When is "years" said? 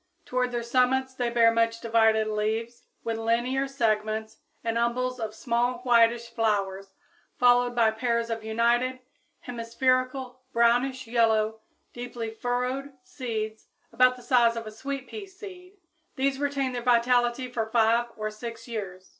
18.67-19.09